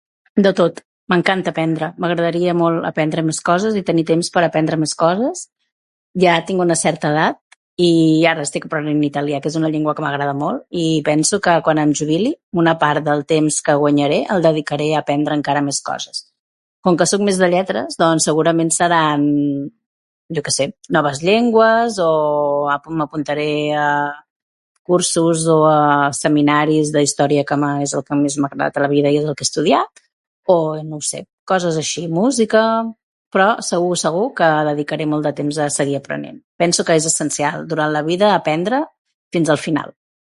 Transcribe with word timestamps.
De 0.37 0.53
tot. 0.57 0.79
M'encanta 1.11 1.51
aprendre. 1.51 1.89
M'agradaria 1.99 2.53
molt 2.55 2.85
aprendre 2.87 3.23
més 3.27 3.41
coses 3.43 3.75
i 3.75 3.81
tenir 3.87 4.05
temps 4.07 4.29
per 4.31 4.45
aprendre 4.47 4.77
més 4.79 4.93
coses. 4.95 5.47
Ja 6.17 6.37
tinc 6.47 6.61
una 6.63 6.77
certa 6.79 7.09
edat 7.11 7.39
i, 7.81 7.89
ara 8.29 8.45
estic 8.45 8.67
aprenent 8.69 9.01
italià, 9.03 9.39
que 9.43 9.49
és 9.51 9.57
una 9.59 9.67
llengua 9.73 9.95
que 9.95 10.03
m'agrada 10.05 10.33
molt 10.37 10.63
i, 10.69 11.01
penso 11.07 11.39
que, 11.43 11.57
quan 11.65 11.81
em 11.83 11.91
jubili, 11.97 12.31
una 12.61 12.77
part 12.79 13.03
del 13.03 13.25
temps 13.27 13.57
que 13.65 13.75
guanyaré 13.79 14.21
el 14.35 14.43
dedicaré 14.45 14.89
a 14.95 15.01
aprendre 15.03 15.35
encara 15.35 15.63
més 15.65 15.81
coses. 15.83 16.29
Com 16.83 16.95
que 16.99 17.07
soc 17.07 17.21
més 17.25 17.37
de 17.39 17.49
lletres, 17.51 17.97
doncs, 17.99 18.25
segurament 18.27 18.71
seran, 18.73 19.25
jo 20.35 20.41
que 20.45 20.53
sé, 20.53 20.69
noves 20.91 21.19
llengües 21.23 21.99
o, 22.01 22.07
m'apuntaré 23.01 23.49
a 23.79 23.89
cursos 24.81 25.43
o 25.51 25.59
a 25.71 25.77
seminaris 26.15 26.91
d'història 26.95 27.43
que 27.47 27.59
m'ha 27.59 27.75
és 27.83 27.93
el 27.99 28.07
que 28.07 28.15
més 28.23 28.37
m'ha 28.39 28.49
agradat 28.51 28.79
a 28.79 28.87
la 28.87 28.91
vida 28.93 29.11
i 29.11 29.19
és 29.19 29.27
el 29.29 29.35
que 29.35 29.45
he 29.45 29.49
estudiat 29.49 30.03
o 30.49 30.55
eh, 30.75 30.81
no 30.83 30.97
ho 30.97 31.05
sé, 31.07 31.23
coses 31.47 31.77
així: 31.79 32.09
música... 32.21 32.67
Però, 33.31 33.61
segur, 33.63 33.93
segur 33.95 34.25
que 34.35 34.43
dedicaré 34.67 35.05
molt 35.07 35.23
de 35.23 35.31
temps 35.37 35.55
a 35.63 35.69
seguir 35.71 35.93
aprenent. 36.01 36.41
Penso 36.59 36.83
que 36.83 36.97
és 36.99 37.05
essencial 37.07 37.61
durant 37.63 37.93
la 37.95 38.01
vida 38.09 38.33
aprendre 38.35 38.81
fins 39.31 39.47
al 39.55 39.61
final. 39.69 39.93